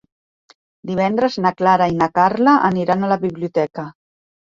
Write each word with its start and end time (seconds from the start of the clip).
Divendres 0.91 1.37
na 1.45 1.53
Clara 1.61 1.89
i 1.93 1.95
na 2.01 2.09
Carla 2.17 2.57
aniran 2.73 3.05
a 3.11 3.15
la 3.15 3.23
biblioteca. 3.31 3.91